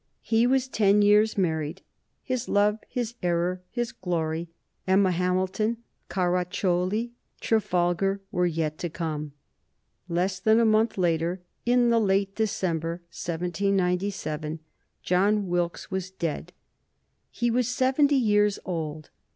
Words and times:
He 0.23 0.47
was 0.47 0.67
ten 0.67 1.03
years 1.03 1.37
married. 1.37 1.83
His 2.23 2.49
love, 2.49 2.79
his 2.89 3.13
error, 3.21 3.61
his 3.69 3.91
glory, 3.91 4.49
Emma 4.87 5.11
Hamilton, 5.11 5.77
Carracioli, 6.09 7.11
Trafalgar, 7.39 8.19
were 8.31 8.47
yet 8.47 8.79
to 8.79 8.89
come. 8.89 9.33
Less 10.09 10.39
than 10.39 10.59
a 10.59 10.65
month 10.65 10.97
later, 10.97 11.41
in 11.67 11.89
the 11.89 11.99
late 11.99 12.35
December, 12.35 13.03
1797, 13.11 14.57
John 15.03 15.45
Wilkes 15.47 15.91
was 15.91 16.09
dead. 16.09 16.51
He 17.29 17.51
was 17.51 17.67
seventy 17.67 18.15
years 18.15 18.57
old. 18.65 19.11